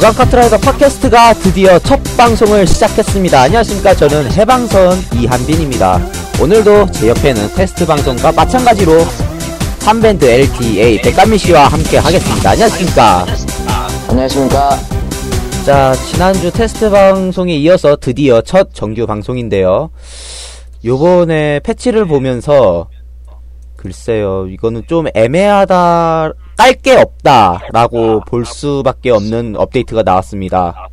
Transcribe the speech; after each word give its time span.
주간 0.00 0.14
카트라이더 0.14 0.56
팟캐스트가 0.56 1.34
드디어 1.34 1.78
첫 1.78 2.00
방송을 2.16 2.66
시작했습니다. 2.66 3.38
안녕하십니까. 3.38 3.94
저는 3.94 4.32
해방선 4.32 4.96
이한빈입니다. 5.14 6.00
오늘도 6.42 6.90
제 6.90 7.10
옆에는 7.10 7.48
테스트 7.54 7.84
방송과 7.84 8.32
마찬가지로 8.32 8.94
3밴드 9.80 10.22
LTA 10.24 11.02
백감미 11.02 11.36
씨와 11.36 11.68
함께 11.68 11.98
하겠습니다. 11.98 12.50
안녕하십니까. 12.50 13.26
안녕하십니까. 14.08 14.78
자, 15.66 15.92
지난주 15.92 16.50
테스트 16.50 16.88
방송에 16.88 17.54
이어서 17.56 17.94
드디어 17.96 18.40
첫 18.40 18.72
정규 18.72 19.06
방송인데요. 19.06 19.90
요번에 20.82 21.60
패치를 21.60 22.06
보면서 22.06 22.88
글쎄요, 23.76 24.46
이거는 24.46 24.84
좀 24.88 25.08
애매하다, 25.14 26.32
깔게 26.60 26.94
없다라고 26.94 28.20
볼 28.26 28.44
수밖에 28.44 29.10
없는 29.10 29.56
업데이트가 29.56 30.02
나왔습니다. 30.02 30.88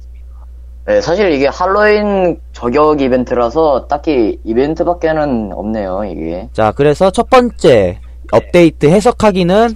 네, 0.86 1.02
사실 1.02 1.34
이게 1.34 1.48
할로윈 1.48 2.40
저격 2.54 3.02
이벤트라서 3.02 3.86
딱히 3.90 4.40
이벤트밖에는 4.46 5.52
없네요, 5.52 6.06
이게. 6.06 6.48
자, 6.54 6.72
그래서 6.72 7.12
첫 7.12 7.30
번째 7.30 8.00
업데이트 8.32 8.86
해석하기는 8.86 9.76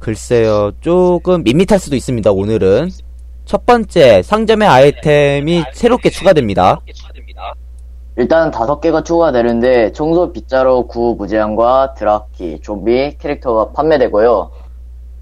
글쎄요, 0.00 0.72
조금 0.80 1.44
밋밋할 1.44 1.78
수도 1.78 1.94
있습니다, 1.94 2.32
오늘은. 2.32 2.88
첫 3.44 3.64
번째, 3.64 4.22
상점의 4.22 4.66
아이템이 4.66 5.62
새롭게 5.72 6.10
추가됩니다. 6.10 6.80
일단 8.16 8.50
다섯 8.50 8.80
개가 8.80 9.04
추가되는데 9.04 9.92
청소 9.92 10.32
빗자루 10.32 10.88
구 10.88 11.14
무제한과 11.16 11.94
드라키, 11.94 12.58
좀비 12.60 13.18
캐릭터가 13.18 13.70
판매되고요. 13.70 14.63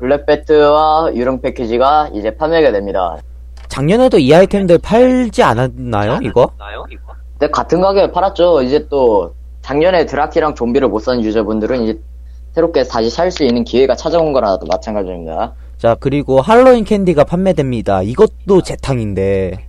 블랙배트와 0.03 1.13
유령 1.15 1.41
패키지가 1.41 2.11
이제 2.13 2.35
판매가 2.35 2.73
됩니다. 2.73 3.17
작년에도 3.69 4.19
이 4.19 4.35
아이템들 4.35 4.79
팔지 4.79 5.43
않았나요, 5.45 6.19
이거? 6.23 6.51
근데 7.39 7.51
같은 7.51 7.81
가격에 7.81 8.11
팔았죠. 8.13 8.63
이제 8.63 8.87
또 8.89 9.35
작년에 9.63 10.07
드라키랑 10.07 10.55
좀비를 10.57 10.89
못 10.89 10.99
산 11.03 11.23
유저분들은 11.23 11.83
이제 11.83 12.01
새롭게 12.53 12.83
다시 12.85 13.09
살 13.11 13.31
수 13.31 13.45
있는 13.45 13.63
기회가 13.65 13.95
찾아온 13.95 14.33
거라도 14.33 14.67
마찬가지입니다. 14.67 15.55
자, 15.79 15.97
그리고 15.99 16.41
할로윈 16.41 16.85
캔디가 16.85 17.25
판매됩니다. 17.25 18.03
이것도 18.03 18.63
재탕인데. 18.63 19.67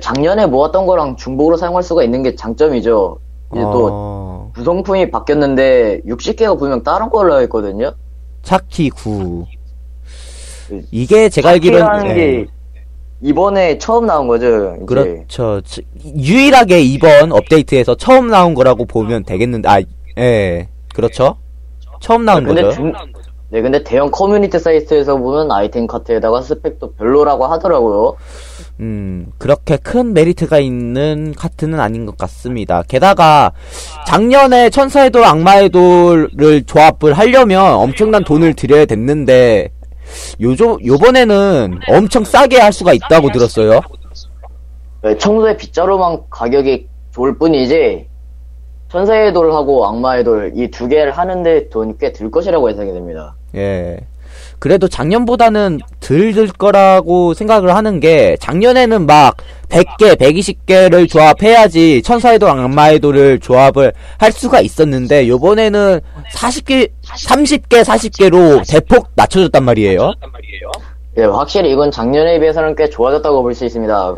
작년에 0.00 0.46
모았던 0.46 0.86
거랑 0.86 1.16
중복으로 1.16 1.56
사용할 1.58 1.82
수가 1.82 2.02
있는 2.02 2.22
게 2.22 2.34
장점이죠. 2.34 3.18
이제 3.52 3.60
또 3.60 3.88
어, 3.92 4.52
구성품이 4.56 5.10
바뀌었는데 5.12 6.00
60개가 6.06 6.58
분명 6.58 6.82
다른 6.82 7.08
걸로 7.10 7.40
있거든요. 7.42 7.92
차키 8.50 8.90
9. 8.90 9.44
이게 10.92 11.28
제가 11.28 11.50
알기로는 11.50 12.14
게 12.14 12.20
예, 12.40 12.46
이번에 13.20 13.76
처음 13.78 14.06
나온 14.06 14.28
거죠. 14.28 14.74
이제. 14.76 14.84
그렇죠. 14.86 15.60
치- 15.62 15.82
유일하게 16.04 16.80
이번 16.82 17.32
업데이트에서 17.32 17.96
처음 17.96 18.28
나온 18.28 18.54
거라고 18.54 18.84
보면 18.84 19.24
되겠는데, 19.24 19.68
아, 19.68 19.80
예, 20.18 20.68
그렇죠. 20.94 21.36
처음 22.00 22.24
나온 22.24 22.44
근데 22.44 22.62
거죠. 22.62 22.76
중- 22.76 22.92
네, 23.48 23.62
근데 23.62 23.82
대형 23.82 24.10
커뮤니티 24.12 24.58
사이트에서 24.60 25.16
보면 25.16 25.50
아이템 25.50 25.88
카트에다가 25.88 26.40
스펙도 26.42 26.92
별로라고 26.94 27.46
하더라고요. 27.46 28.16
음, 28.80 29.26
그렇게 29.38 29.76
큰 29.78 30.12
메리트가 30.12 30.58
있는 30.58 31.32
카트는 31.36 31.80
아닌 31.80 32.04
것 32.04 32.16
같습니다. 32.18 32.82
게다가 32.82 33.52
작년에 34.06 34.68
천사의 34.70 35.10
돌, 35.10 35.24
악마의 35.24 35.70
돌을 35.70 36.64
조합을 36.66 37.14
하려면 37.14 37.72
엄청난 37.74 38.22
돈을 38.24 38.54
들여야 38.54 38.84
됐는데 38.84 39.70
요조, 40.40 40.78
요번에는 40.84 41.78
엄청 41.88 42.24
싸게 42.24 42.58
할 42.58 42.72
수가 42.72 42.92
있다고 42.92 43.30
들었어요. 43.32 43.80
네, 45.02 45.16
청소의 45.16 45.56
빗자루만 45.56 46.24
가격이 46.30 46.86
좋을 47.12 47.38
뿐이지 47.38 48.06
천사의 48.90 49.32
돌하고 49.32 49.86
악마의 49.88 50.22
돌 50.24 50.52
이 50.54 50.68
두 50.70 50.86
개를 50.86 51.12
하는데 51.12 51.68
돈이 51.70 51.98
꽤들 51.98 52.30
것이라고 52.30 52.70
예상이 52.70 52.92
됩니다. 52.92 53.34
예. 53.54 53.98
그래도 54.58 54.88
작년보다는 54.88 55.80
덜 56.00 56.32
들 56.34 56.48
거라고 56.48 57.34
생각을 57.34 57.74
하는 57.74 58.00
게 58.00 58.36
작년에는 58.40 59.06
막 59.06 59.36
100개, 59.68 60.16
120개를 60.16 61.08
조합해야지 61.08 62.02
천사의 62.02 62.38
돌, 62.38 62.48
악마의 62.50 63.00
돌을 63.00 63.40
조합을 63.40 63.92
할 64.18 64.32
수가 64.32 64.60
있었는데 64.60 65.28
요번에는 65.28 66.00
40개, 66.32 66.90
30개, 67.04 67.82
40개로 67.84 68.68
대폭 68.68 69.08
낮춰졌단 69.14 69.64
말이에요. 69.64 70.12
예, 71.18 71.24
확실히 71.24 71.72
이건 71.72 71.90
작년에 71.90 72.38
비해서는 72.40 72.74
꽤 72.76 72.88
좋아졌다고 72.88 73.42
볼 73.42 73.54
수 73.54 73.64
있습니다. 73.64 74.14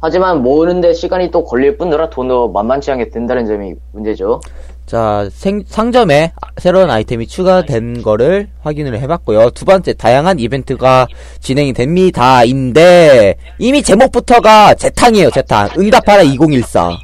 하지만 0.00 0.42
모으는데 0.42 0.92
시간이 0.92 1.30
또 1.30 1.44
걸릴 1.44 1.76
뿐더러 1.78 2.10
돈도 2.10 2.50
만만치 2.52 2.90
않게 2.90 3.08
든다는 3.10 3.46
점이 3.46 3.74
문제죠. 3.92 4.40
자, 4.84 5.28
생- 5.32 5.64
상점에 5.66 6.32
새로운 6.58 6.90
아이템이 6.90 7.26
추가된 7.26 8.02
거를 8.02 8.48
확인을 8.62 9.00
해봤고요. 9.00 9.50
두 9.50 9.64
번째, 9.64 9.94
다양한 9.94 10.38
이벤트가 10.38 11.08
진행이 11.40 11.72
됩니다. 11.72 12.44
인데, 12.44 13.34
이미 13.58 13.82
제목부터가 13.82 14.74
재탕이에요, 14.74 15.30
재탕. 15.30 15.70
응답하라 15.76 16.22
2014. 16.22 16.96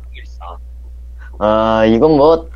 아, 1.41 1.85
이건 1.87 2.13
뭐 2.17 2.47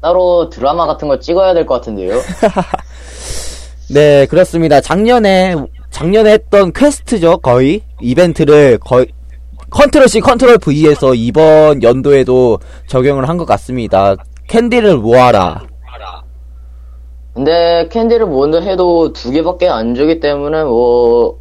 따로 0.00 0.48
드라마 0.50 0.86
같은 0.86 1.06
거 1.06 1.20
찍어야 1.20 1.54
될 1.54 1.64
것 1.64 1.74
같은데요. 1.74 2.14
네, 3.94 4.26
그렇습니다. 4.26 4.80
작년에, 4.80 5.54
작년에 5.90 6.32
했던 6.32 6.72
퀘스트죠, 6.72 7.38
거의. 7.38 7.82
이벤트를 8.00 8.78
거의, 8.78 9.06
컨트롤 9.70 10.08
C, 10.08 10.20
컨트롤 10.20 10.58
V에서 10.58 11.14
이번 11.14 11.82
연도에도 11.82 12.58
적용을 12.86 13.28
한 13.28 13.36
것 13.36 13.44
같습니다. 13.46 14.16
캔디를 14.48 14.96
모아라. 14.98 15.62
근데 17.34 17.88
캔디를 17.92 18.26
모은다 18.26 18.60
해도 18.62 19.12
두 19.12 19.30
개밖에 19.30 19.68
안 19.68 19.94
주기 19.94 20.18
때문에 20.18 20.64
뭐 20.64 21.38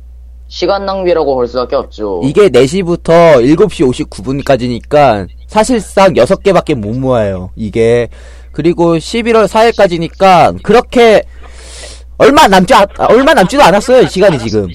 시간 0.47 0.85
낭비라고 0.85 1.33
볼 1.33 1.47
수밖에 1.47 1.75
없죠. 1.75 2.21
이게 2.23 2.49
4시부터 2.49 3.41
7시 3.57 4.07
59분까지니까 4.09 5.27
사실상 5.47 6.13
6개밖에 6.13 6.75
못 6.75 6.95
모아요. 6.97 7.49
이게. 7.55 8.09
그리고 8.51 8.95
11월 8.97 9.47
4일까지니까 9.47 10.61
그렇게 10.61 11.23
얼마 12.19 12.47
남지, 12.47 12.73
얼마 13.09 13.33
남지도 13.33 13.63
않았어요, 13.63 14.07
시간이 14.07 14.37
지금. 14.39 14.67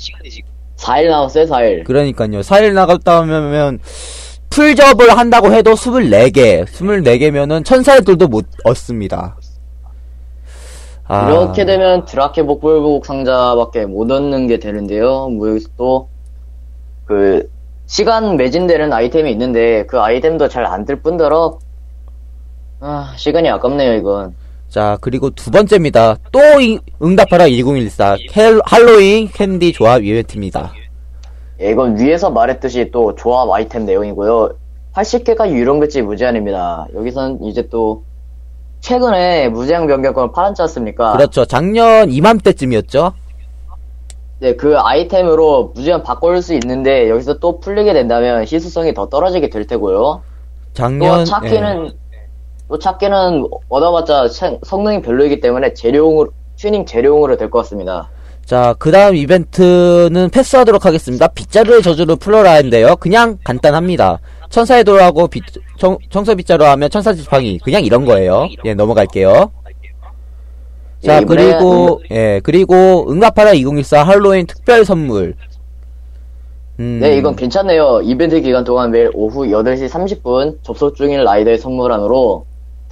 4일 0.83 1.09
남았어요, 1.09 1.45
4일. 1.45 1.85
그러니까요. 1.85 2.41
4일 2.41 2.73
나갔다 2.73 3.21
오면 3.21 3.79
풀접을 4.51 5.17
한다고 5.17 5.53
해도 5.53 5.73
24개, 5.73 6.65
24개면은 6.67 7.65
천사의 7.65 8.03
돌도 8.03 8.29
못 8.29 8.45
얻습니다. 8.65 9.37
아, 11.05 11.31
이렇게 11.31 11.65
되면 11.65 12.05
드라케 12.05 12.43
복불복 12.43 13.07
상자밖에 13.07 13.87
못 13.87 14.11
얻는 14.11 14.47
게 14.47 14.59
되는데요. 14.59 15.29
뭐 15.29 15.51
여기서 15.51 15.69
또, 15.77 16.09
그, 17.07 17.51
시간 17.87 18.37
매진되는 18.37 18.93
아이템이 18.93 19.31
있는데, 19.33 19.85
그 19.87 20.01
아이템도 20.01 20.49
잘안뜰 20.49 21.03
뿐더러, 21.03 21.59
아, 22.81 23.15
시간이 23.17 23.49
아깝네요, 23.49 23.95
이건. 23.95 24.35
자, 24.73 24.97
그리고 25.03 25.29
두 25.29 25.51
번째입니다. 25.51 26.17
또 26.33 26.41
이- 26.59 26.79
응답하라 27.03 27.47
2014 27.51 28.17
헬- 28.35 28.59
할로윈 28.65 29.29
캔디 29.29 29.75
조합 29.75 30.03
이벤트입니다. 30.03 30.73
예, 31.61 31.73
이건 31.73 31.99
위에서 32.01 32.31
말했듯이 32.31 32.89
또 32.91 33.15
조합 33.15 33.51
아이템 33.51 33.85
내용이고요. 33.85 34.49
80개가 34.95 35.51
유령 35.51 35.79
배지 35.81 36.01
무제한입니다. 36.01 36.87
여기선 36.95 37.41
이제 37.45 37.69
또, 37.71 38.03
최근에 38.81 39.51
무제한 39.51 39.87
변경권을 39.87 40.33
팔았지 40.33 40.63
않습니까? 40.63 41.13
그렇죠. 41.13 41.45
작년 41.45 42.11
이맘때쯤이었죠. 42.11 43.13
네, 44.41 44.57
그 44.57 44.79
아이템으로 44.79 45.73
무제한 45.75 46.03
바꿀 46.03 46.41
수 46.41 46.55
있는데, 46.55 47.11
여기서 47.11 47.39
또 47.41 47.61
풀리게 47.61 47.93
된다면 47.93 48.41
희소성이 48.43 48.95
더 48.95 49.07
떨어지게 49.11 49.51
될 49.51 49.67
테고요. 49.67 50.23
작년 50.73 51.19
또 51.19 51.25
찾기는 51.25 51.93
또 52.73 52.79
찾기는 52.79 53.47
얻어봤자 53.69 54.29
차- 54.31 54.57
성능이 54.63 55.03
별로이기 55.03 55.41
때문에 55.41 55.75
재료용으로 55.75 56.31
튜닝 56.57 56.87
재료용으로 56.87 57.37
될 57.37 57.51
것 57.51 57.59
같습니다. 57.59 58.09
예. 58.19 58.47
자, 58.47 58.75
그 58.79 58.91
다음 58.91 59.15
이벤트는 59.15 60.31
패스하도록 60.31 60.87
하겠습니다. 60.87 61.29
빗자루의 61.29 61.83
저주를 61.83 62.17
풀어라인데요. 62.17 62.97
그냥 62.97 63.37
간단합니다. 63.45 64.21
천사의 64.49 64.85
돌하고 64.85 65.29
빗, 65.29 65.43
청, 65.77 65.99
청소 66.09 66.35
빗자루 66.35 66.65
하면 66.65 66.89
천사 66.89 67.13
지팡이 67.13 67.59
그냥 67.59 67.85
이런 67.85 68.07
거예요. 68.07 68.49
예, 68.65 68.73
넘어갈게요. 68.73 69.51
자, 71.05 71.21
예, 71.21 71.25
그리고 71.27 72.01
예, 72.11 72.41
그리고 72.43 73.05
응답하라 73.11 73.53
2014 73.53 74.03
할로윈 74.03 74.47
특별 74.47 74.87
선물. 74.87 75.35
음, 76.81 77.01
네, 77.03 77.19
이건 77.19 77.37
괜찮네요. 77.37 78.01
이벤트 78.03 78.41
기간 78.41 78.65
동안 78.65 78.91
매일 78.91 79.11
오후 79.13 79.43
8시 79.45 79.91
30분 79.91 80.57
접속 80.63 80.97
중인 80.97 81.23
라이더의 81.23 81.59
선물함으로 81.59 82.47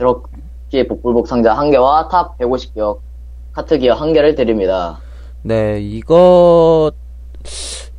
드럭기 0.05 0.88
복불복 0.88 1.26
상자 1.29 1.55
1개와 1.55 2.08
탑 2.08 2.38
150격 2.38 3.00
카트 3.52 3.76
기어 3.79 3.94
1개를 3.97 4.35
드립니다. 4.35 4.99
네, 5.43 5.79
이거 5.81 6.91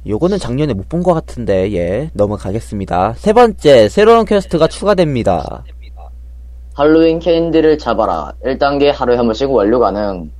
요거는 0.07 0.39
작년에 0.39 0.73
못 0.73 0.89
본 0.89 1.03
것 1.03 1.13
같은데, 1.13 1.71
예, 1.73 2.09
넘어가겠습니다. 2.13 3.13
세 3.17 3.33
번째, 3.33 3.87
새로운 3.87 4.25
퀘스트가 4.25 4.67
추가됩니다. 4.67 5.63
할로윈 6.73 7.19
캔디를 7.19 7.77
잡아라. 7.77 8.33
1단계 8.43 8.91
하루에 8.91 9.17
한 9.17 9.25
번씩 9.27 9.51
완료 9.51 9.79
가능. 9.79 10.31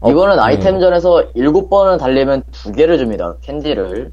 어, 0.00 0.10
이거는 0.10 0.36
네. 0.36 0.42
아이템전에서 0.42 1.32
7번을 1.34 1.98
달리면 1.98 2.42
2개를 2.52 2.98
줍니다. 2.98 3.34
캔디를. 3.40 4.12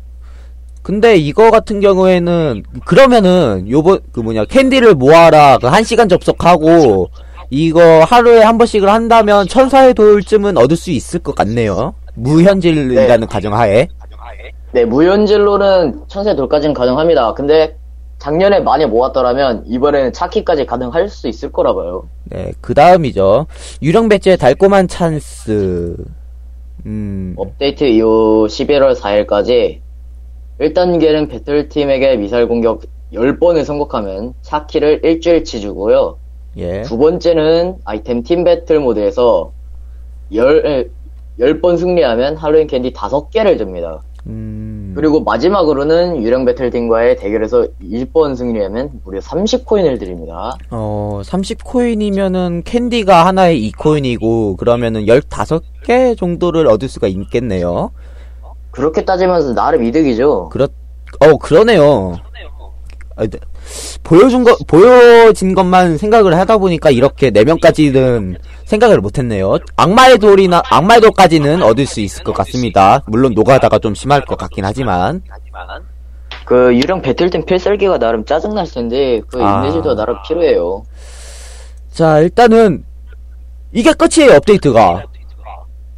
근데 0.82 1.16
이거 1.18 1.52
같은 1.52 1.80
경우에는, 1.82 2.64
그러면은, 2.86 3.66
요번, 3.70 4.00
그 4.12 4.20
뭐냐, 4.22 4.46
캔디를 4.46 4.96
모아라, 4.96 5.58
그 5.58 5.68
한 5.68 5.84
시간 5.84 6.08
접속하고, 6.10 7.10
이거 7.52 8.00
하루에 8.04 8.42
한 8.42 8.58
번씩을 8.58 8.88
한다면 8.90 9.48
천사의 9.48 9.94
돌쯤은 9.94 10.58
얻을 10.58 10.78
수 10.78 10.92
있을 10.92 11.20
것 11.20 11.36
같네요. 11.36 11.94
무현질이라는 12.16 13.28
가정하에. 13.28 13.88
네, 14.72 14.86
무연질로는 14.86 16.02
천세 16.08 16.36
돌까지는 16.36 16.74
가능합니다. 16.76 17.34
근데 17.34 17.76
작년에 18.20 18.60
많이 18.60 18.86
모았더라면 18.86 19.64
이번에는 19.66 20.14
차키까지 20.14 20.66
가능할 20.68 21.08
수 21.10 21.28
있을 21.28 21.52
거라 21.52 21.74
봐요. 21.74 22.08
네, 22.26 22.52
그 22.62 22.74
다음이죠. 22.76 23.48
유령 23.82 24.10
배지의 24.10 24.38
달콤한 24.38 24.88
찬스. 24.88 25.96
음, 26.86 27.34
업데이트 27.38 27.84
이후 27.86 28.46
11월 28.48 28.96
4일까지 28.96 29.80
1단계는 30.60 31.30
배틀팀에게 31.30 32.18
미사일 32.18 32.48
공격 32.48 32.82
10번을 33.14 33.64
성공하면 33.64 34.34
차키를 34.42 35.02
일주일치 35.04 35.62
주고요. 35.62 36.18
예. 36.58 36.82
두 36.84 36.98
번째는 36.98 37.78
아이템 37.86 38.24
팀 38.24 38.44
배틀 38.44 38.80
모드에서 38.80 39.52
10, 40.32 40.92
10번 41.40 41.78
승리하면 41.78 42.36
할로윈 42.36 42.68
캔디 42.68 42.94
5개를 42.94 43.58
줍니다. 43.58 44.04
음, 44.28 44.94
그리고 44.96 45.22
마지막으로는 45.22 46.22
유령 46.22 46.44
배틀팀과의 46.46 47.16
대결에서 47.18 47.68
1번 47.82 48.36
승리하면 48.36 49.02
무려 49.06 49.20
30코인을 49.20 49.98
드립니다. 49.98 50.52
어, 50.70 51.22
30코인이면은 51.24 52.64
캔디가 52.66 53.26
하나에 53.26 53.58
2코인이고, 53.58 54.58
그러면은 54.58 55.06
15개 55.06 56.18
정도를 56.18 56.68
얻을 56.68 56.90
수가 56.90 57.08
있겠네요. 57.08 57.92
그렇게 58.72 59.04
따지면 59.04 59.56
나름 59.56 59.84
이득이죠. 59.84 60.50
그렇, 60.50 60.68
어, 61.20 61.38
그러네요. 61.38 62.16
아, 63.16 63.26
네. 63.26 63.38
보여준 64.04 64.44
거, 64.44 64.56
보여진 64.68 65.54
것만 65.54 65.98
생각을 65.98 66.38
하다 66.38 66.58
보니까 66.58 66.90
이렇게 66.90 67.30
4명까지는 67.32 68.38
생각을 68.66 69.00
못했네요. 69.00 69.58
악마의 69.76 70.18
돌이나, 70.20 70.62
악마의 70.66 71.02
돌까지는 71.02 71.62
얻을 71.62 71.86
수 71.86 72.00
있을 72.00 72.24
것 72.24 72.34
같습니다. 72.34 73.04
물론 73.08 73.34
노가다가 73.34 73.80
좀 73.80 73.94
심할 73.94 74.24
것 74.26 74.38
같긴 74.38 74.64
하지만. 74.66 75.22
그 76.46 76.74
유령 76.74 77.02
배틀팀 77.02 77.46
필살기가 77.46 78.00
나름 78.00 78.26
짜증날 78.26 78.66
텐데 78.66 79.22
그 79.28 79.44
아. 79.44 79.60
인내심도 79.60 79.94
나름 79.96 80.16
필요해요. 80.28 80.84
자, 81.92 82.20
일단은, 82.20 82.86
이게 83.72 83.92
끝이에요, 83.94 84.38
업데이트가. 84.38 85.04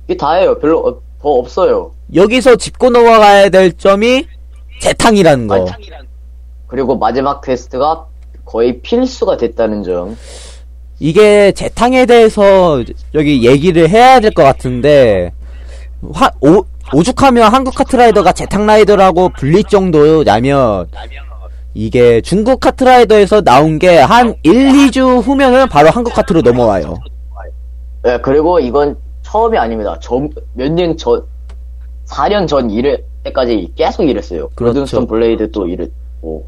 이게 0.08 0.18
다예요. 0.18 0.58
별로 0.60 0.80
어- 0.80 1.00
더 1.22 1.30
없어요. 1.30 1.92
여기서 2.16 2.56
짚고 2.58 2.90
넘어가야 2.90 3.50
될 3.50 3.74
점이 3.74 4.28
재탕이라는 4.82 5.48
거. 5.48 5.66
그리고 6.68 6.98
마지막 6.98 7.42
퀘스트가 7.42 8.06
거의 8.46 8.82
필수가 8.82 9.38
됐다는 9.38 9.84
점. 9.84 10.18
이게 11.00 11.52
재탕에 11.52 12.06
대해서 12.06 12.84
여기 13.14 13.46
얘기를 13.46 13.90
해야 13.90 14.20
될 14.20 14.32
것 14.32 14.44
같은데 14.44 15.32
화, 16.14 16.30
오, 16.42 16.64
오죽하면 16.94 17.52
한국 17.52 17.74
카트라이더가 17.76 18.34
재탕 18.34 18.66
라이더라고 18.68 19.30
불릴 19.30 19.64
정도냐면 19.64 20.88
이게 21.74 22.22
중국 22.22 22.60
카트라이더에서 22.60 23.42
나온 23.42 23.80
게 23.80 23.98
한 24.00 24.36
1, 24.44 24.54
2주 24.90 25.22
후면은 25.24 25.70
바로 25.70 25.90
한국 25.90 26.14
카트로 26.14 26.42
넘어와요. 26.42 26.96
네, 28.04 28.18
그리고 28.20 28.60
이건 28.60 28.98
처음이 29.24 29.58
아닙니다. 29.58 29.98
몇 30.54 30.72
년 30.74 30.98
전, 30.98 31.24
4년 32.12 32.48
전 32.48 32.70
이럴 32.70 33.04
때까지 33.24 33.74
계속 33.76 34.04
이랬어요. 34.04 34.50
그렇죠. 34.50 34.56
골든 34.56 34.84
스톰 34.84 35.08
블레이드 35.08 35.52
또 35.52 35.68
이랬고. 35.68 36.48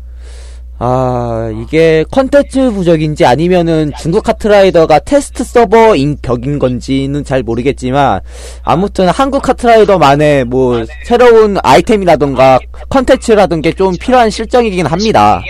아, 0.80 1.50
이게 1.62 2.04
컨텐츠 2.12 2.72
부족인지 2.72 3.26
아니면은 3.26 3.92
중국 3.98 4.24
카트라이더가 4.24 5.00
테스트 5.00 5.44
서버인 5.44 6.18
벽인 6.22 6.60
건지는 6.60 7.24
잘 7.24 7.44
모르겠지만 7.44 8.20
아무튼 8.64 9.08
한국 9.08 9.44
카트라이더만의 9.44 10.46
뭐 10.46 10.84
새로운 11.06 11.58
아이템이라던가 11.64 12.60
컨텐츠라던가 12.90 13.72
좀 13.78 13.94
필요한 13.98 14.30
실정이긴 14.30 14.86
합니다. 14.86 15.42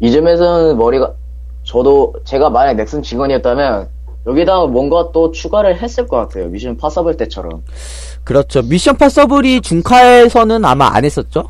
이 0.00 0.12
점에서는 0.12 0.78
머리가, 0.78 1.12
저도 1.64 2.14
제가 2.24 2.50
만약 2.50 2.74
넥슨 2.74 3.02
직원이었다면 3.02 3.88
여기다가 4.26 4.66
뭔가 4.66 5.10
또 5.12 5.30
추가를 5.30 5.80
했을 5.80 6.06
것 6.06 6.16
같아요. 6.16 6.48
Mission 6.48 6.76
Possible 6.76 7.16
때처럼. 7.16 7.62
그렇죠. 8.24 8.62
Mission 8.62 8.96
Possible이 8.96 9.62
중카에서는 9.62 10.64
아마 10.64 10.90
안 10.92 11.04
했었죠? 11.04 11.48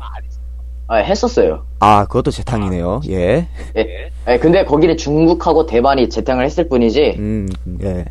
아, 0.87 0.95
했었어요. 0.95 1.65
아, 1.79 2.05
그것도 2.05 2.31
재탕이네요. 2.31 3.01
예. 3.09 3.47
예. 3.77 4.11
예, 4.27 4.39
근데 4.39 4.65
거기는 4.65 4.97
중국하고 4.97 5.65
대만이 5.65 6.09
재탕을 6.09 6.45
했을 6.45 6.67
뿐이지. 6.67 7.15
음, 7.19 7.47
예. 7.83 8.05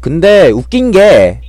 근데 0.00 0.48
웃긴 0.48 0.92
게, 0.92 1.40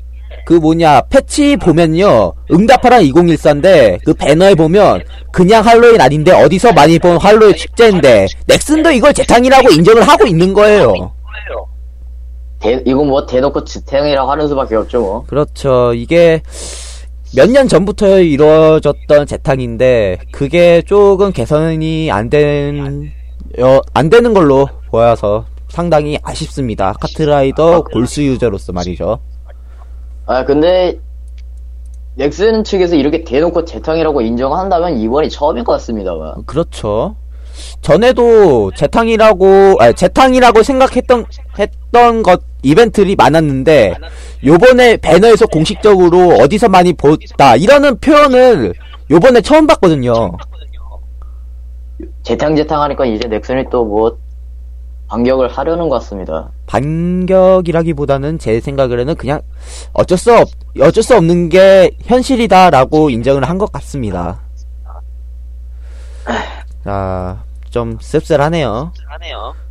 그 0.52 0.56
뭐냐, 0.58 1.04
패치 1.10 1.56
보면요, 1.56 2.34
응답하라 2.52 3.00
2014인데, 3.00 3.98
그 4.04 4.14
배너에 4.14 4.54
보면, 4.54 5.02
그냥 5.32 5.66
할로윈 5.66 6.02
아닌데, 6.02 6.34
어디서 6.34 6.74
많이 6.74 7.00
본 7.00 7.16
할로윈 7.16 7.56
축제인데, 7.56 8.28
넥슨도 8.48 8.92
이걸 8.92 9.14
재탕이라고 9.14 9.70
인정을 9.70 10.02
하고 10.02 10.28
있는 10.28 10.52
거예요. 10.52 10.94
대, 12.60 12.84
이건 12.86 13.08
뭐 13.08 13.26
대놓고 13.26 13.64
재탕이라고 13.64 14.30
하는 14.30 14.50
수밖에 14.50 14.76
없죠, 14.76 15.00
뭐. 15.00 15.24
그렇죠. 15.26 15.94
이게, 15.94 16.42
몇 17.34 17.50
년 17.50 17.70
전부터 17.70 18.20
이루어졌던 18.20 19.28
재탕인데, 19.28 20.18
그게 20.34 20.82
조금 20.86 21.32
개선이 21.32 22.12
안 22.12 22.30
된, 22.30 23.10
어, 23.58 23.80
안 23.94 24.10
되는 24.10 24.34
걸로 24.34 24.68
보여서 24.90 25.46
상당히 25.70 26.18
아쉽습니다. 26.22 26.92
카트라이더 27.00 27.86
골수 27.86 28.22
유저로서 28.24 28.74
말이죠. 28.74 29.20
아, 30.32 30.46
근데, 30.46 30.98
넥슨 32.16 32.64
측에서 32.64 32.96
이렇게 32.96 33.24
대놓고 33.24 33.66
재탕이라고 33.66 34.22
인정한다면 34.22 34.98
이번이 34.98 35.30
처음인 35.30 35.66
것 35.66 35.74
같습니다. 35.74 36.14
그렇죠. 36.46 37.16
전에도 37.82 38.72
재탕이라고, 38.72 39.76
아, 39.80 39.92
재탕이라고 39.92 40.64
생각했던, 40.64 41.26
했던 41.60 42.24
것, 42.24 42.42
이벤트들이 42.64 43.16
많았는데, 43.16 43.96
요번에 44.46 44.98
배너에서 44.98 45.48
공식적으로 45.48 46.38
어디서 46.40 46.70
많이 46.70 46.94
봤다, 46.94 47.58
이러는 47.58 48.00
표현을 48.00 48.74
요번에 49.10 49.42
처음 49.42 49.68
봤거든요. 49.68 50.32
재탕 52.24 52.56
재탕 52.56 52.82
하니까 52.84 53.06
이제 53.06 53.28
넥슨이 53.28 53.66
또 53.70 53.84
뭐, 53.84 54.18
반격을 55.12 55.50
하려는 55.50 55.90
것 55.90 56.00
같습니다. 56.00 56.50
반격이라기보다는 56.68 58.40
제 58.40 58.62
생각으로는 58.62 59.16
그냥 59.16 59.42
어쩔 59.92 60.18
수 60.18 60.34
없, 60.34 60.48
어쩔 60.80 61.04
수 61.04 61.18
없는 61.18 61.50
게 61.50 61.92
현실이다라고 62.04 63.10
인정을 63.10 63.44
한 63.44 63.58
것 63.58 63.70
같습니다. 63.74 64.40
자, 66.86 67.44
좀 67.70 67.98
씁쓸하네요. 68.00 68.94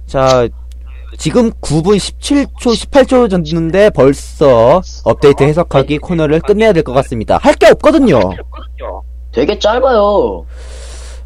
자, 0.07 0.47
지금 1.17 1.51
9분 1.53 1.97
17초, 1.97 2.89
18초 2.91 3.31
졌는데 3.31 3.91
벌써 3.91 4.83
업데이트 5.05 5.43
해석하기 5.43 5.99
코너를 5.99 6.41
끝내야 6.41 6.73
될 6.75 6.83
것 6.85 6.93
같습니다. 6.93 7.39
할 7.41 7.55
게 7.55 7.69
없거든요. 7.71 8.21
되게 9.33 9.59
짧아요. 9.59 10.45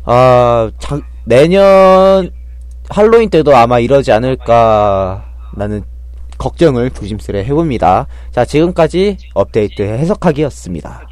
아, 0.05 0.71
자, 0.79 1.01
내년 1.25 2.31
할로윈 2.91 3.31
때도 3.31 3.57
아마 3.57 3.79
이러지 3.79 4.13
않을까 4.13 5.25
라는 5.57 5.83
걱정을 6.39 6.91
조심스레 6.91 7.45
해봅니다. 7.45 8.07
자, 8.33 8.45
지금까지 8.45 9.17
업데이트 9.35 9.83
해석하기였습니다. 9.83 11.07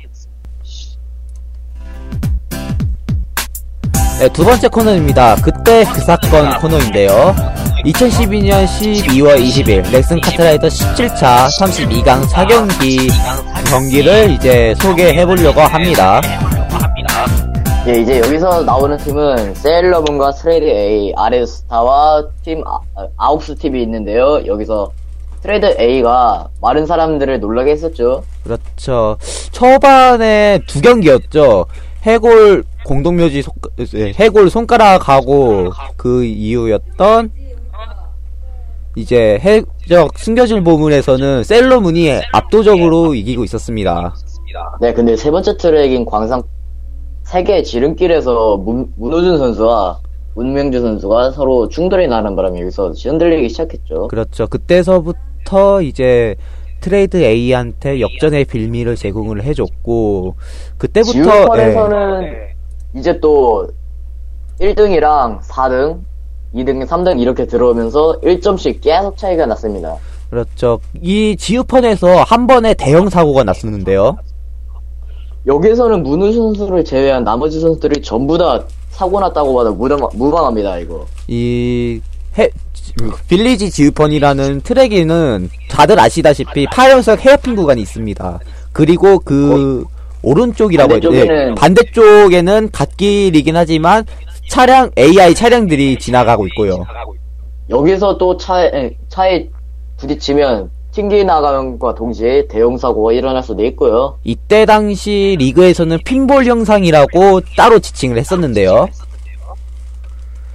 네, 4.18 4.28
두 4.28 4.44
번째 4.44 4.68
코너입니다. 4.68 5.36
그때 5.36 5.84
그 5.92 6.00
사건 6.00 6.56
코너인데요. 6.58 7.34
2012년 7.84 8.64
12월 8.66 9.36
20일 9.38 9.90
넥슨 9.90 10.20
카트라이더 10.20 10.68
17차 10.68 11.48
32강 11.58 12.24
4경기 12.28 13.10
경기를 13.68 14.30
이제 14.30 14.74
소개해 14.78 15.26
보려고 15.26 15.62
합니다. 15.62 16.20
예, 17.84 17.98
이제 17.98 18.20
여기서 18.20 18.62
나오는 18.62 18.96
팀은 18.96 19.54
세일러문과 19.54 20.30
스레디 20.30 20.66
A, 20.66 21.12
아레스타와 21.16 22.28
팀 22.44 22.62
아, 22.64 22.78
아욱스 23.16 23.56
팀이 23.56 23.82
있는데요. 23.82 24.40
여기서 24.46 24.92
트레이드 25.42 25.74
A가 25.80 26.48
많은 26.60 26.86
사람들을 26.86 27.40
놀라게 27.40 27.72
했었죠. 27.72 28.22
그렇죠. 28.44 29.16
초반에 29.50 30.60
두 30.68 30.80
경기였죠. 30.80 31.66
해골 32.04 32.62
공동묘지 32.84 33.42
손, 33.42 33.52
예, 33.94 34.12
해골 34.12 34.48
손가락하고 34.48 35.72
그 35.96 36.22
이후였던 36.24 37.32
이제 38.94 39.40
해적 39.42 40.16
숨겨진 40.18 40.62
보물에서는 40.62 41.42
셀러문이 41.42 42.20
압도적으로 42.32 43.16
이기고 43.16 43.42
있었습니다. 43.42 44.14
네, 44.80 44.92
근데 44.92 45.16
세 45.16 45.32
번째 45.32 45.56
트랙인 45.56 46.04
광상 46.04 46.44
세계 47.32 47.62
지름길에서 47.62 48.58
문, 48.58 48.92
문호준 48.96 49.38
선수와 49.38 50.00
문명주 50.34 50.82
선수가 50.82 51.30
서로 51.30 51.66
충돌이 51.66 52.06
나는 52.06 52.36
바람에 52.36 52.60
여기서 52.60 52.90
흔들리기 52.90 53.48
시작했죠. 53.48 54.08
그렇죠. 54.08 54.46
그때서부터 54.46 55.80
이제 55.80 56.34
트레이드 56.82 57.16
A한테 57.16 58.02
역전의 58.02 58.44
빌미를 58.44 58.96
제공을 58.96 59.44
해줬고 59.44 60.36
그때부터 60.76 61.18
예, 61.18 61.22
지우펀에서는 61.22 62.32
이제 62.96 63.18
또 63.20 63.66
1등이랑 64.60 65.40
4등, 65.40 66.00
2등, 66.54 66.86
3등 66.86 67.18
이렇게 67.18 67.46
들어오면서 67.46 68.20
1점씩 68.20 68.82
계속 68.82 69.16
차이가 69.16 69.46
났습니다. 69.46 69.96
그렇죠. 70.28 70.80
이 71.00 71.34
지우펀에서 71.38 72.24
한 72.24 72.46
번에 72.46 72.74
대형 72.74 73.08
사고가 73.08 73.42
났었는데요. 73.44 74.18
여기서는 75.46 76.02
문우 76.02 76.32
선수를 76.32 76.84
제외한 76.84 77.24
나머지 77.24 77.60
선수들이 77.60 78.02
전부 78.02 78.38
다 78.38 78.62
사고 78.90 79.18
났다고 79.20 79.54
봐도 79.54 79.74
무방, 79.74 79.98
무방합니다, 80.14 80.78
이거. 80.78 81.06
이 81.26 82.00
해, 82.38 82.48
빌리지 83.28 83.70
지우펀이라는 83.70 84.60
트랙에는 84.60 85.50
다들 85.68 85.98
아시다시피 85.98 86.66
파연석 86.66 87.20
헤어핀 87.24 87.56
구간이 87.56 87.80
있습니다. 87.82 88.38
그리고 88.72 89.18
그 89.18 89.84
오른쪽이라고 90.22 90.92
해야 90.92 91.00
돼. 91.00 91.08
반대쪽에는- 91.08 91.54
반대쪽에는 91.56 92.70
갓길이긴 92.70 93.56
하지만 93.56 94.04
차량 94.48 94.90
AI 94.96 95.34
차량들이 95.34 95.98
지나가고 95.98 96.46
있고요. 96.48 96.84
여기서 97.70 98.18
또 98.18 98.36
차에, 98.36 98.94
차에 99.08 99.48
부딪히면 99.96 100.70
튕기 100.92 101.24
나감과 101.24 101.94
동시에 101.94 102.46
대형 102.48 102.76
사고가 102.76 103.12
일어날 103.12 103.42
수도 103.42 103.64
있고요. 103.64 104.18
이때 104.24 104.66
당시 104.66 105.36
리그에서는 105.38 105.98
핀볼 106.04 106.44
형상이라고 106.44 107.40
따로 107.56 107.78
지칭을 107.78 108.18
했었는데요. 108.18 108.88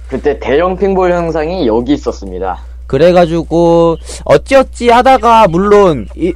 그때 0.08 0.38
대형 0.38 0.76
핑볼 0.76 1.12
현상이 1.12 1.66
여기 1.66 1.94
있었습니다. 1.94 2.60
그래가지고 2.86 3.96
어찌어찌 4.24 4.90
하다가 4.90 5.48
물론 5.48 6.06
이 6.16 6.32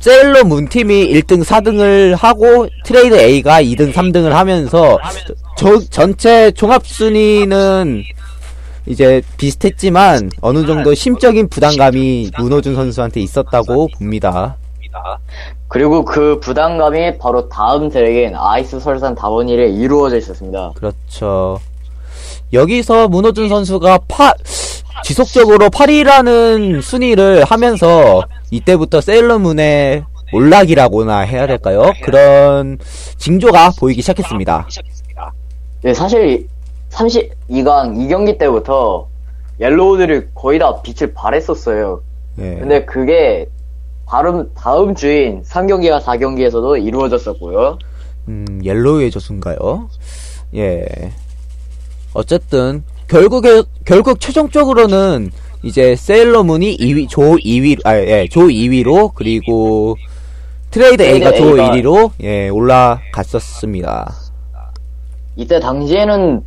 세일러문 0.00 0.44
팀이 0.44 1.08
1등 1.14 1.44
4등을 1.44 2.16
하고 2.16 2.68
트레이드 2.84 3.18
A가 3.18 3.62
2등 3.62 3.92
3등을 3.92 4.30
하면서 4.30 4.98
저 5.56 5.78
전체 5.90 6.50
종합 6.52 6.86
순위는 6.86 8.04
이제 8.86 9.22
비슷했지만 9.36 10.30
어느 10.40 10.66
정도 10.66 10.94
심적인 10.94 11.48
부담감이 11.48 12.30
문호준 12.38 12.74
선수한테 12.74 13.20
있었다고 13.20 13.88
봅니다. 13.98 14.56
그리고 15.68 16.04
그 16.04 16.38
부담감이 16.40 17.18
바로 17.18 17.48
다음 17.48 17.88
트랙인 17.88 18.34
아이스 18.36 18.78
설산 18.78 19.14
다운힐에 19.14 19.70
이어져 19.70 20.18
있었습니다. 20.18 20.72
그렇죠. 20.74 21.58
여기서 22.52 23.08
문호준 23.08 23.48
선수가 23.48 23.98
파, 24.06 24.32
지속적으로 25.02 25.70
8위라는 25.70 26.80
순위를 26.80 27.44
하면서 27.44 28.22
이때부터 28.50 29.00
세일러문의 29.00 30.04
올락이라고나 30.32 31.20
해야 31.20 31.46
될까요? 31.46 31.92
그런 32.02 32.78
징조가 33.18 33.72
보이기 33.78 34.02
시작했습니다. 34.02 34.68
네, 35.82 35.92
사실 35.92 36.46
32강 36.94 37.96
2경기 37.96 38.38
때부터 38.38 39.08
옐로우들이 39.60 40.28
거의 40.34 40.58
다 40.58 40.80
빛을 40.82 41.12
발했었어요. 41.14 42.02
예. 42.38 42.56
근데 42.56 42.84
그게 42.84 43.46
다음, 44.06 44.50
다음 44.54 44.94
주인 44.94 45.42
3경기와 45.42 46.00
4경기에서도 46.02 46.84
이루어졌었고요. 46.84 47.78
음, 48.28 48.60
yellow의 48.62 49.10
저수인가요? 49.10 49.88
예. 50.56 50.84
어쨌든, 52.12 52.84
결국에, 53.08 53.62
결국 53.84 54.20
최종적으로는 54.20 55.30
이제 55.62 55.96
세일러문이 55.96 56.76
2위, 56.76 57.08
조 57.08 57.36
2위, 57.36 57.80
아, 57.84 57.96
예, 57.96 58.28
조 58.30 58.42
2위로, 58.42 59.12
그리고 59.14 59.96
트레이드 60.70 61.02
A가 61.02 61.32
조 61.32 61.50
A가 61.50 61.70
1위로, 61.70 62.10
예, 62.22 62.48
올라갔었습니다. 62.48 64.14
이때 65.36 65.58
당시에는 65.58 66.44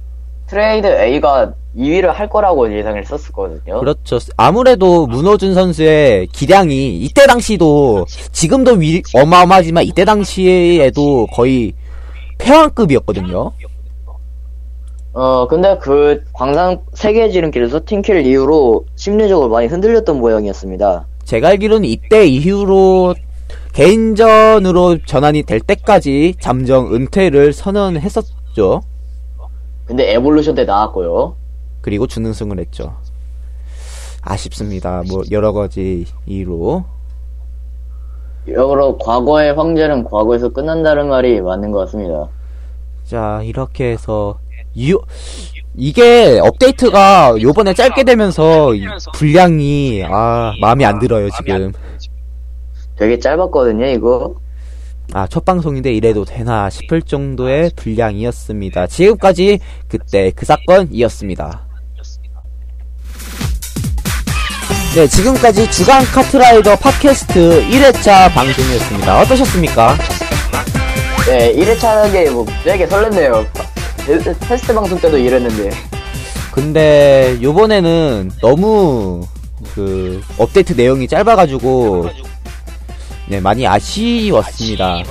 트레이드 0.47 0.87
A가 0.87 1.53
2위를 1.75 2.07
할 2.07 2.29
거라고 2.29 2.73
예상을 2.73 2.99
했었거든요. 2.99 3.79
그렇죠. 3.79 4.17
아무래도 4.35 5.05
문호준 5.05 5.53
선수의 5.53 6.27
기량이 6.27 6.97
이때 6.97 7.27
당시도 7.27 8.05
지금도 8.31 8.73
위, 8.73 9.03
어마어마하지만 9.13 9.83
이때 9.83 10.05
당시에도 10.05 11.27
거의 11.27 11.73
패왕급이었거든요. 12.39 13.51
어, 15.13 15.47
근데 15.47 15.77
그 15.81 16.23
광산 16.33 16.79
세계 16.93 17.29
지름길에서 17.29 17.81
팀킬 17.85 18.25
이후로 18.25 18.85
심리적으로 18.95 19.49
많이 19.49 19.67
흔들렸던 19.67 20.19
모양이었습니다. 20.19 21.07
제가 21.25 21.49
알기로는 21.49 21.85
이때 21.85 22.25
이후로 22.25 23.15
개인전으로 23.73 24.99
전환이 25.05 25.43
될 25.43 25.59
때까지 25.59 26.35
잠정 26.39 26.93
은퇴를 26.93 27.53
선언했었죠. 27.53 28.81
근데 29.87 30.13
에볼루션 30.13 30.53
때 30.55 30.65
나왔고요. 30.65 31.35
그리고 31.81 32.05
준우승을 32.07 32.59
했죠. 32.59 32.95
아쉽습니다. 34.21 35.03
뭐 35.09 35.23
여러 35.31 35.53
가지 35.53 36.05
이유로. 36.25 36.83
여러 38.49 38.97
과거의 38.97 39.53
황제는 39.53 40.03
과거에서 40.03 40.49
끝난다는 40.49 41.07
말이 41.07 41.39
맞는 41.41 41.71
것 41.71 41.79
같습니다. 41.79 42.27
자, 43.05 43.41
이렇게 43.43 43.91
해서 43.91 44.39
유 44.77 44.99
이게 45.75 46.39
업데이트가 46.43 47.35
요번에 47.41 47.73
짧게 47.73 48.03
되면서 48.03 48.73
이 48.73 48.85
분량이 49.13 50.03
아, 50.05 50.53
마음에 50.59 50.83
안 50.85 50.99
들어요, 50.99 51.29
지금. 51.37 51.71
되게 52.97 53.19
짧았거든요, 53.19 53.85
이거. 53.85 54.35
아, 55.13 55.25
첫 55.27 55.45
방송인데 55.45 55.93
이래도 55.93 56.25
되나 56.25 56.69
싶을 56.69 57.01
정도의 57.01 57.71
분량이었습니다. 57.75 58.87
지금까지 58.87 59.59
그때 59.87 60.31
그 60.35 60.45
사건이었습니다. 60.45 61.65
네, 64.95 65.07
지금까지 65.07 65.69
주간 65.71 66.03
카트라이더 66.05 66.75
팟캐스트 66.77 67.67
1회차 67.69 68.33
방송이었습니다. 68.33 69.19
어떠셨습니까? 69.21 69.95
네, 71.27 71.53
1회차 71.55 71.83
하는 71.83 72.11
게 72.11 72.29
뭐 72.31 72.45
되게 72.63 72.87
설렜네요. 72.87 73.45
테- 74.05 74.33
테스트 74.39 74.73
방송 74.73 74.99
때도 74.99 75.17
이랬는데. 75.17 75.69
근데 76.51 77.37
요번에는 77.41 78.31
너무 78.41 79.27
그 79.75 80.21
업데이트 80.39 80.73
내용이 80.73 81.07
짧아가지고 81.07 82.09
네 83.27 83.39
많이 83.39 83.67
아쉬웠습니다. 83.67 85.03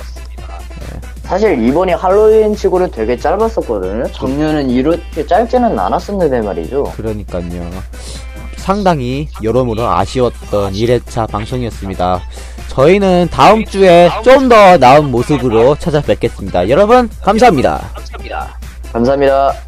사실 1.23 1.61
이번이 1.67 1.91
할로윈 1.91 2.55
치고는 2.55 2.89
되게 2.91 3.17
짧았었거든요. 3.17 4.05
작년은 4.13 4.69
이렇게 4.69 5.25
짧지는 5.25 5.77
않았었는데 5.77 6.41
말이죠. 6.41 6.85
그러니까요. 6.95 7.69
상당히 8.55 9.27
여러모로 9.43 9.85
아쉬웠던 9.87 10.73
1회차 10.73 11.29
방송이었습니다. 11.29 12.21
저희는 12.69 13.27
다음 13.31 13.65
주에 13.65 14.09
좀 14.23 14.47
더 14.49 14.77
나은 14.77 15.11
모습으로 15.11 15.75
찾아뵙겠습니다. 15.75 16.69
여러분 16.69 17.09
감사합니다. 17.21 17.81
감사합니다. 18.93 19.66